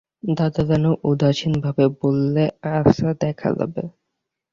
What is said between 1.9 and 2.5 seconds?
বললে,